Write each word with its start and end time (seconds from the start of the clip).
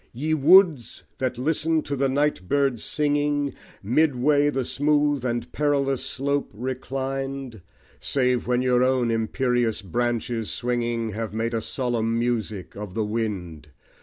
Ye 0.13 0.33
Woods! 0.33 1.03
that 1.19 1.37
listen 1.37 1.83
to 1.83 1.95
the 1.95 2.09
night 2.09 2.49
bird's 2.49 2.83
singing, 2.83 3.53
Midway 3.83 4.49
the 4.49 4.65
smooth 4.65 5.23
and 5.23 5.51
perilous 5.51 6.03
slope 6.03 6.49
reclined, 6.55 7.61
Save 7.99 8.47
when 8.47 8.63
your 8.63 8.83
own 8.83 9.11
imperious 9.11 9.83
branches 9.83 10.49
swinging, 10.49 11.11
Have 11.11 11.35
made 11.35 11.53
a 11.53 11.61
solemn 11.61 12.17
music 12.17 12.75
of 12.75 12.95
the 12.95 13.05
wind! 13.05 13.69